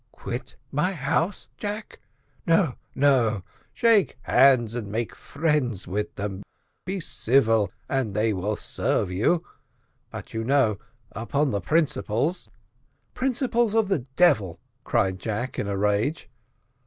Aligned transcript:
"Quit 0.13 0.55
my 0.71 0.93
house, 0.93 1.47
Jack! 1.57 1.99
no, 2.47 2.73
no 2.95 3.43
shake 3.71 4.17
hands 4.23 4.73
and 4.73 4.87
make 4.91 5.13
friends 5.13 5.85
with 5.85 6.15
them; 6.15 6.41
be 6.85 6.99
civil, 6.99 7.71
and 7.87 8.15
they 8.15 8.33
will 8.33 8.55
serve 8.55 9.11
you 9.11 9.45
but 10.09 10.33
you 10.33 10.43
know 10.43 10.79
upon 11.11 11.51
the 11.51 11.61
principles" 11.61 12.49
"Principles 13.21 13.75
of 13.75 13.89
the 13.89 13.99
devil!" 14.15 14.59
cried 14.83 15.19
Jack 15.19 15.59
in 15.59 15.67
a 15.67 15.77
rage. 15.77 16.31